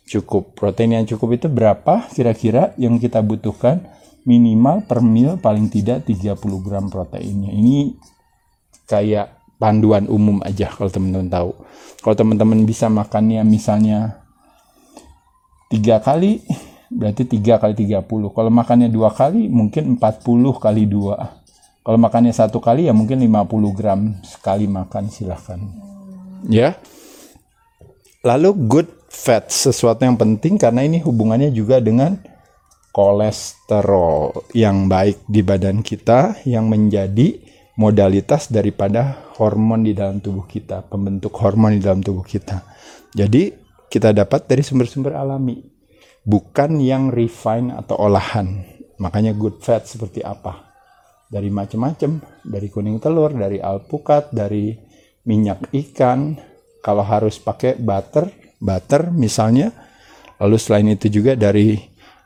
[0.09, 0.57] cukup.
[0.57, 2.09] Protein yang cukup itu berapa?
[2.09, 3.85] Kira-kira yang kita butuhkan
[4.25, 7.53] minimal per mil paling tidak 30 gram proteinnya.
[7.53, 7.93] Ini
[8.85, 11.51] kayak panduan umum aja kalau teman-teman tahu.
[12.01, 14.25] Kalau teman-teman bisa makannya misalnya
[15.69, 16.41] tiga kali,
[16.89, 18.01] berarti tiga kali 30.
[18.09, 21.37] Kalau makannya dua kali, mungkin 40 kali dua.
[21.85, 25.61] Kalau makannya satu kali ya mungkin 50 gram sekali makan silahkan.
[26.49, 26.77] Ya.
[28.25, 32.17] Lalu good fat, sesuatu yang penting karena ini hubungannya juga dengan
[32.93, 37.50] kolesterol yang baik di badan kita yang menjadi
[37.81, 42.61] modalitas daripada hormon di dalam tubuh kita, pembentuk hormon di dalam tubuh kita.
[43.17, 43.49] Jadi
[43.89, 45.57] kita dapat dari sumber-sumber alami,
[46.21, 48.61] bukan yang refine atau olahan.
[49.01, 50.69] Makanya good fat seperti apa?
[51.25, 54.77] Dari macam-macam, dari kuning telur, dari alpukat, dari
[55.25, 56.37] minyak ikan.
[56.85, 58.29] Kalau harus pakai butter,
[58.61, 59.73] butter misalnya.
[60.37, 61.77] Lalu selain itu juga dari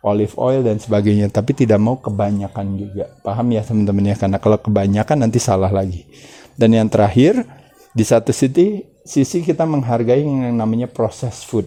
[0.05, 3.09] olive oil dan sebagainya tapi tidak mau kebanyakan juga.
[3.25, 4.15] Paham ya teman-teman ya?
[4.15, 6.05] Karena kalau kebanyakan nanti salah lagi.
[6.53, 7.41] Dan yang terakhir
[7.91, 11.65] di satu sisi sisi kita menghargai yang namanya proses food.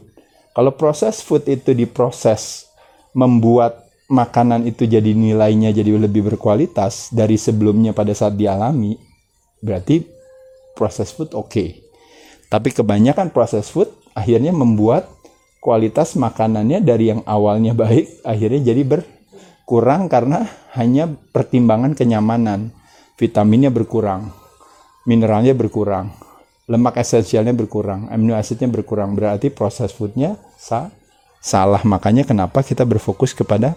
[0.54, 2.70] Kalau proses food itu diproses
[3.10, 8.96] membuat makanan itu jadi nilainya jadi lebih berkualitas dari sebelumnya pada saat dialami
[9.60, 10.06] berarti
[10.78, 11.84] proses food oke.
[12.48, 15.10] Tapi kebanyakan proses food akhirnya membuat
[15.58, 20.46] kualitas makanannya dari yang awalnya baik akhirnya jadi berkurang karena
[20.78, 22.74] hanya pertimbangan kenyamanan.
[23.18, 24.30] Vitaminnya berkurang,
[25.02, 26.14] mineralnya berkurang,
[26.70, 29.18] lemak esensialnya berkurang, amino asidnya berkurang.
[29.18, 30.94] Berarti proses foodnya sa
[31.42, 31.82] salah.
[31.82, 33.74] Makanya kenapa kita berfokus kepada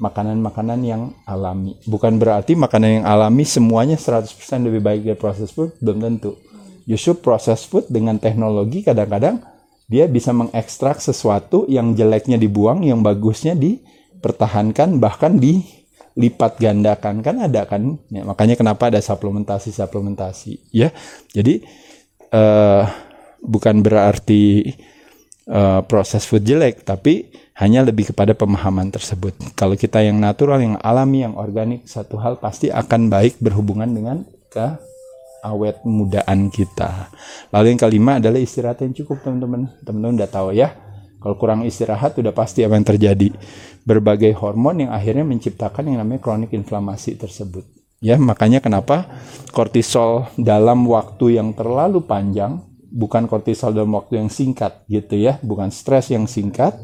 [0.00, 1.76] makanan-makanan yang alami.
[1.84, 4.32] Bukan berarti makanan yang alami semuanya 100%
[4.64, 6.38] lebih baik dari proses food, belum tentu.
[6.88, 9.42] Justru proses food dengan teknologi kadang-kadang
[9.88, 17.64] dia bisa mengekstrak sesuatu yang jeleknya dibuang, yang bagusnya dipertahankan, bahkan dilipat gandakan kan ada
[17.64, 17.96] kan?
[18.12, 20.92] Ya, makanya kenapa ada suplementasi suplementasi, ya.
[21.32, 21.64] Jadi
[22.28, 22.84] eh,
[23.40, 24.76] bukan berarti
[25.48, 29.34] eh, proses food jelek, tapi hanya lebih kepada pemahaman tersebut.
[29.56, 34.22] Kalau kita yang natural, yang alami, yang organik, satu hal pasti akan baik berhubungan dengan
[35.42, 37.10] awet mudaan kita.
[37.54, 39.70] Lalu yang kelima adalah istirahat yang cukup teman-teman.
[39.82, 40.74] Teman-teman udah tahu ya.
[41.18, 43.28] Kalau kurang istirahat udah pasti apa yang terjadi.
[43.82, 47.66] Berbagai hormon yang akhirnya menciptakan yang namanya kronik inflamasi tersebut.
[47.98, 49.10] Ya, makanya kenapa
[49.50, 52.62] kortisol dalam waktu yang terlalu panjang,
[52.94, 56.78] bukan kortisol dalam waktu yang singkat gitu ya, bukan stres yang singkat,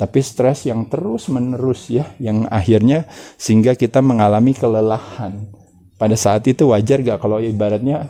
[0.00, 3.04] tapi stres yang terus menerus ya, yang akhirnya
[3.36, 5.59] sehingga kita mengalami kelelahan
[6.00, 8.08] pada saat itu wajar gak kalau ibaratnya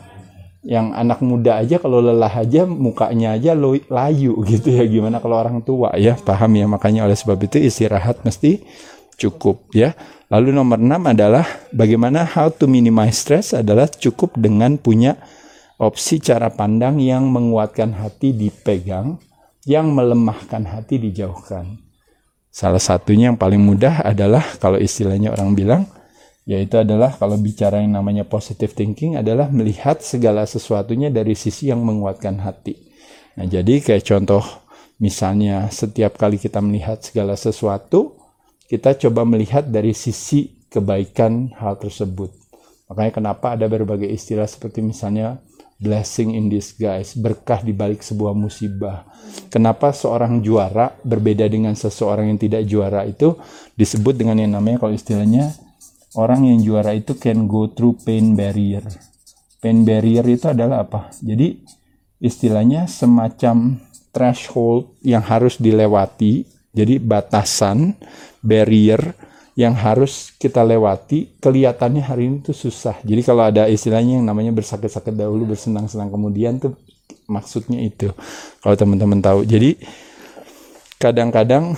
[0.63, 3.51] yang anak muda aja kalau lelah aja mukanya aja
[3.91, 4.87] layu gitu ya.
[4.87, 6.15] Gimana kalau orang tua ya?
[6.15, 6.71] Paham ya?
[6.71, 8.63] Makanya oleh sebab itu istirahat mesti
[9.19, 9.91] cukup ya.
[10.31, 11.43] Lalu nomor enam adalah
[11.75, 15.19] bagaimana how to minimize stress adalah cukup dengan punya
[15.75, 19.19] opsi cara pandang yang menguatkan hati dipegang
[19.67, 21.81] yang melemahkan hati dijauhkan.
[22.47, 25.83] Salah satunya yang paling mudah adalah kalau istilahnya orang bilang
[26.49, 31.85] yaitu adalah kalau bicara yang namanya positive thinking adalah melihat segala sesuatunya dari sisi yang
[31.85, 32.77] menguatkan hati.
[33.37, 34.43] Nah, jadi kayak contoh
[34.97, 38.17] misalnya setiap kali kita melihat segala sesuatu,
[38.65, 42.33] kita coba melihat dari sisi kebaikan hal tersebut.
[42.89, 45.39] Makanya kenapa ada berbagai istilah seperti misalnya
[45.81, 49.07] blessing in disguise, berkah di balik sebuah musibah.
[49.49, 53.33] Kenapa seorang juara berbeda dengan seseorang yang tidak juara itu
[53.73, 55.55] disebut dengan yang namanya kalau istilahnya
[56.15, 58.83] orang yang juara itu can go through pain barrier.
[59.61, 61.13] Pain barrier itu adalah apa?
[61.21, 61.61] Jadi
[62.19, 63.79] istilahnya semacam
[64.11, 66.43] threshold yang harus dilewati,
[66.75, 67.95] jadi batasan,
[68.43, 69.15] barrier
[69.55, 72.97] yang harus kita lewati, kelihatannya hari ini tuh susah.
[73.03, 76.75] Jadi kalau ada istilahnya yang namanya bersakit-sakit dahulu, bersenang-senang kemudian tuh
[77.27, 78.11] maksudnya itu.
[78.63, 79.43] Kalau teman-teman tahu.
[79.43, 79.75] Jadi
[80.99, 81.75] kadang-kadang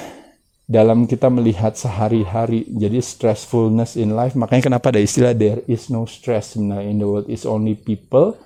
[0.63, 6.07] dalam kita melihat sehari-hari jadi stressfulness in life makanya kenapa ada istilah there is no
[6.07, 8.39] stress sebenarnya in the world is only people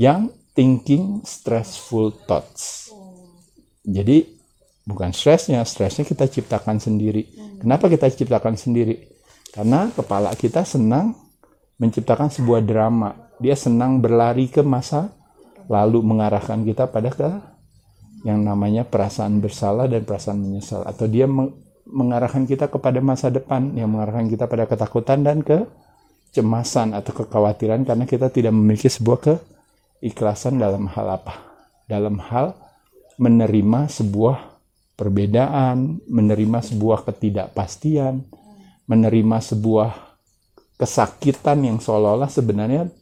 [0.00, 2.90] yang thinking stressful thoughts.
[3.84, 4.24] Jadi
[4.84, 7.28] bukan stresnya stresnya kita ciptakan sendiri.
[7.60, 9.08] Kenapa kita ciptakan sendiri?
[9.52, 11.16] Karena kepala kita senang
[11.80, 13.32] menciptakan sebuah drama.
[13.40, 15.12] Dia senang berlari ke masa
[15.70, 17.28] lalu mengarahkan kita pada ke
[18.26, 20.84] yang namanya perasaan bersalah dan perasaan menyesal.
[20.84, 21.56] Atau dia meng-
[21.88, 28.04] mengarahkan kita kepada masa depan yang mengarahkan kita pada ketakutan dan kecemasan atau kekhawatiran karena
[28.06, 29.18] kita tidak memiliki sebuah
[30.00, 31.34] keikhlasan dalam hal apa?
[31.90, 32.54] Dalam hal
[33.20, 34.50] menerima sebuah
[35.00, 38.20] perbedaan menerima sebuah ketidakpastian
[38.84, 39.96] menerima sebuah
[40.76, 42.92] kesakitan yang seolah-olah sebenarnya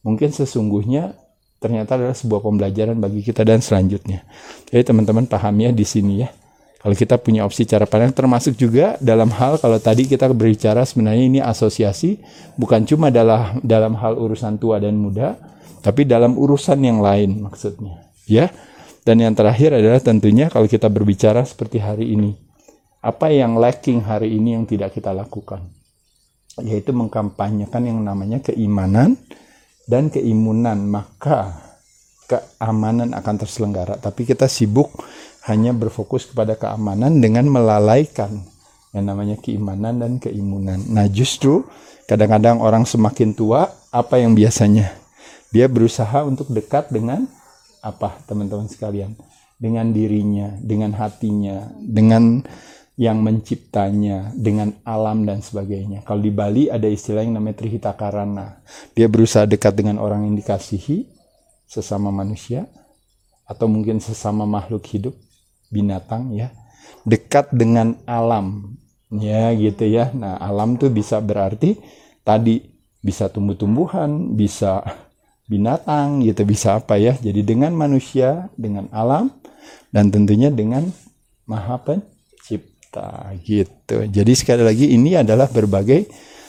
[0.00, 1.12] mungkin sesungguhnya
[1.58, 4.22] ternyata adalah sebuah pembelajaran bagi kita dan selanjutnya.
[4.70, 6.30] Jadi teman-teman paham ya di sini ya.
[6.78, 11.24] Kalau kita punya opsi cara pandang termasuk juga dalam hal kalau tadi kita berbicara sebenarnya
[11.26, 12.22] ini asosiasi
[12.54, 15.34] bukan cuma dalam dalam hal urusan tua dan muda,
[15.82, 18.06] tapi dalam urusan yang lain maksudnya.
[18.30, 18.54] Ya.
[19.02, 22.36] Dan yang terakhir adalah tentunya kalau kita berbicara seperti hari ini.
[23.00, 25.64] Apa yang lacking hari ini yang tidak kita lakukan?
[26.60, 29.16] Yaitu mengkampanyekan yang namanya keimanan
[29.88, 31.56] dan keimunan maka
[32.28, 33.96] keamanan akan terselenggara.
[33.96, 34.92] Tapi kita sibuk
[35.48, 38.44] hanya berfokus kepada keamanan dengan melalaikan
[38.92, 40.76] yang namanya keimanan dan keimunan.
[40.92, 41.64] Nah justru
[42.04, 44.92] kadang-kadang orang semakin tua apa yang biasanya?
[45.48, 47.24] Dia berusaha untuk dekat dengan
[47.80, 49.16] apa teman-teman sekalian?
[49.58, 52.44] Dengan dirinya dengan hatinya dengan
[52.98, 56.02] yang menciptanya dengan alam dan sebagainya.
[56.02, 58.58] Kalau di Bali ada istilah yang namanya Trihita Karana.
[58.98, 61.06] Dia berusaha dekat dengan orang yang dikasihi,
[61.70, 62.66] sesama manusia,
[63.46, 65.14] atau mungkin sesama makhluk hidup,
[65.70, 66.50] binatang ya.
[67.06, 68.74] Dekat dengan alam.
[69.14, 70.10] Ya gitu ya.
[70.10, 71.78] Nah alam tuh bisa berarti
[72.26, 72.60] tadi
[72.98, 74.82] bisa tumbuh-tumbuhan, bisa
[75.46, 77.14] binatang gitu, bisa apa ya.
[77.14, 79.30] Jadi dengan manusia, dengan alam,
[79.94, 80.90] dan tentunya dengan
[81.46, 81.78] maha
[82.88, 83.96] pencipta gitu.
[84.08, 86.08] Jadi sekali lagi ini adalah berbagai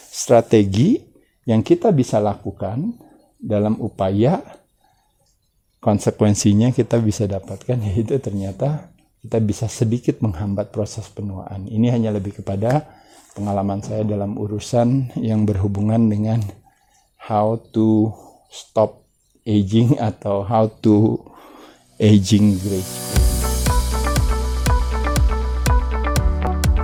[0.10, 0.98] strategi
[1.46, 2.96] yang kita bisa lakukan
[3.40, 4.40] dalam upaya
[5.80, 11.68] konsekuensinya kita bisa dapatkan yaitu ternyata kita bisa sedikit menghambat proses penuaan.
[11.68, 12.88] Ini hanya lebih kepada
[13.36, 16.40] pengalaman saya dalam urusan yang berhubungan dengan
[17.20, 18.16] how to
[18.48, 19.04] stop
[19.44, 21.20] aging atau how to
[22.00, 23.29] aging gracefully.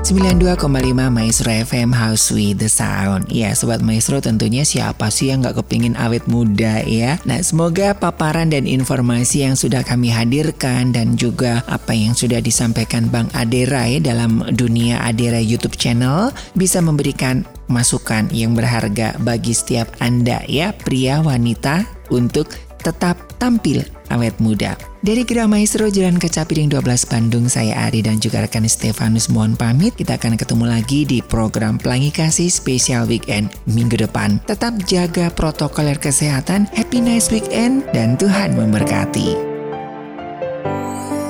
[0.06, 0.70] 92,5
[1.10, 3.26] Maestro FM House with the Sound.
[3.34, 7.18] Ya Sobat Maestro tentunya siapa sih yang gak kepingin awet muda ya?
[7.26, 13.10] Nah semoga paparan dan informasi yang sudah kami hadirkan Dan juga apa yang sudah disampaikan
[13.10, 19.90] Bang Adera ya Dalam dunia Adera YouTube channel Bisa memberikan masukan yang berharga bagi setiap
[19.98, 21.82] Anda ya Pria wanita
[22.14, 22.54] untuk
[22.86, 23.82] tetap tampil
[24.14, 24.78] awet muda.
[25.02, 29.54] Dari Gerah Maestro Jalan Kaca Piring 12 Bandung, saya Ari dan juga rekan Stefanus mohon
[29.58, 29.94] pamit.
[29.94, 34.42] Kita akan ketemu lagi di program Pelangi Kasih Spesial Weekend minggu depan.
[34.46, 39.38] Tetap jaga protokol kesehatan, happy nice weekend, dan Tuhan memberkati.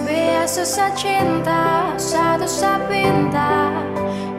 [0.07, 3.75] Biar susah cinta, satu sapinta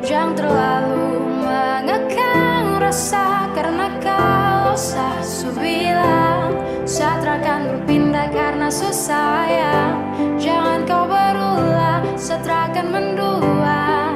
[0.00, 5.20] Jangan terlalu mengekang rasa Karena kalau sah
[5.58, 6.65] bilang
[7.06, 9.94] Satra akan berpindah karena susah ya.
[10.42, 14.10] Jangan kau berulah, Satra akan mendua.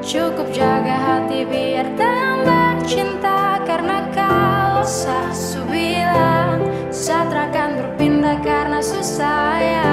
[0.00, 5.28] Cukup jaga hati biar tambah cinta Karena kalau sah
[5.68, 9.92] bilang Satra akan berpindah karena susah ya.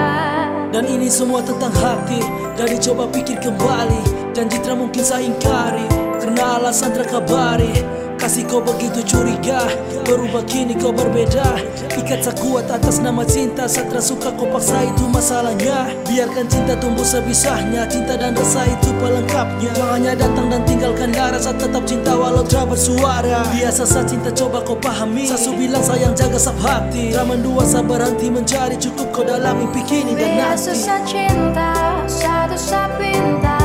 [0.71, 2.23] Dan ini semua tentang hati
[2.55, 4.31] Dari coba pikir kembali.
[4.31, 5.83] Janji tak mungkin saya ingkari
[6.23, 9.69] Karena alasan terkabari Kasih kau begitu curiga
[10.03, 11.59] Berubah kini kau berbeda.
[11.93, 15.93] Ikat tak kuat atas nama cinta Satra suka kau paksa itu masalahnya.
[16.07, 19.71] Biarkan cinta tumbuh sebisahnya Cinta dan rasa itu pelengkapnya.
[19.77, 23.45] Makanya datang dan tinggalkan darah Saat tetap cinta walau tak bersuara.
[23.53, 27.11] Biasa saat cinta coba kau pahami Sasu bilang sayang jaga sab hati.
[27.13, 31.73] Tak mendua saya berhenti mencari Cukup kau dalam mimpi kini dan nanti susah cinta,
[32.07, 33.57] satu sapinta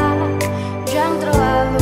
[0.89, 1.82] Jangan terlalu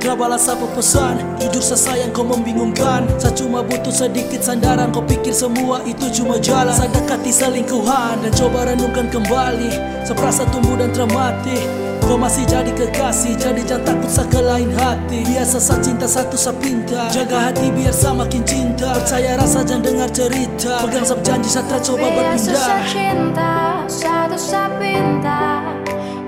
[0.00, 1.20] Gak balas apa pesan?
[1.44, 3.04] Jujur saya sayang kau membingungkan.
[3.20, 4.88] Saya cuma butuh sedikit sandaran.
[4.96, 6.72] Kau pikir semua itu cuma jalan.
[6.72, 9.68] Saya dekati selingkuhan Dan coba renungkan kembali.
[10.08, 11.52] Seperasa tumbuh dan termati.
[12.00, 13.36] Kau masih jadi kekasih.
[13.36, 15.20] Jadi jangan takut sa ke lain hati.
[15.28, 18.96] Biasa sa cinta satu sa pinta Jaga hati biar sa makin cinta.
[18.96, 20.80] Percaya rasa jangan dengar cerita.
[20.80, 22.40] Pegang sa janji sa coba berpindah.
[22.40, 23.52] Biasa sa cinta
[23.84, 25.60] Satu sa pinta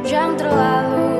[0.04, 1.11] Jangan terlalu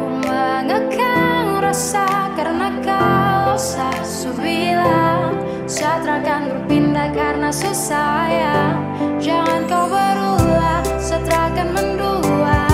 [1.73, 5.41] rasa Karena kalau sa su bilang.
[5.65, 8.77] Satra akan berpindah karena susah ya
[9.17, 12.69] Jangan kau berulah Satra akan mendua.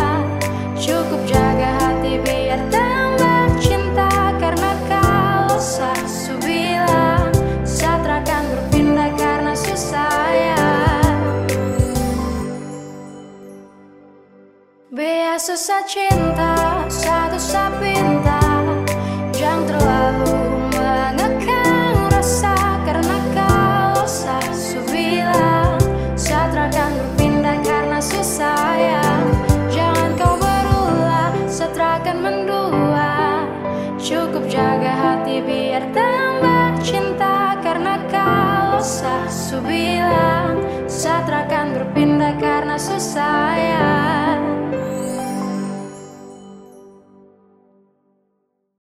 [0.74, 7.30] Cukup jaga hati biar tambah cinta Karena kalau sa su bilang.
[7.62, 10.66] Satra akan berpindah karena susah ya
[14.90, 17.70] Biasa sa cinta, satu sa
[41.98, 43.97] pindah karena susah ya.